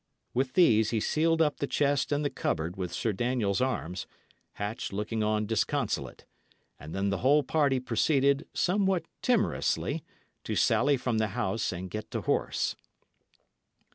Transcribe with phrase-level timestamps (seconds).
[0.33, 4.07] With these he sealed up the chest and the cupboard with Sir Daniel's arms,
[4.53, 6.25] Hatch looking on disconsolate;
[6.79, 10.03] and then the whole party proceeded, somewhat timorously,
[10.43, 12.75] to sally from the house and get to horse.